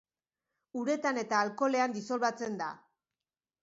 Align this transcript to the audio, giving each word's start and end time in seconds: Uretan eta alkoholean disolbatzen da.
Uretan 0.85 1.21
eta 1.25 1.43
alkoholean 1.43 1.97
disolbatzen 2.01 2.61
da. 2.65 2.75